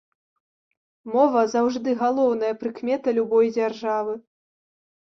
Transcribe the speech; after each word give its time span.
Мова 1.15 1.43
заўжды 1.53 1.95
галоўная 2.01 2.51
прыкмета 2.65 3.17
любой 3.21 3.45
дзяржавы. 3.61 4.13